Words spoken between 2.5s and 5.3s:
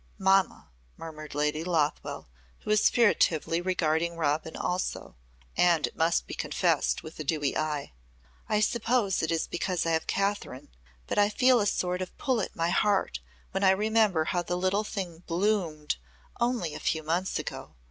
who was furtively regarding Robin also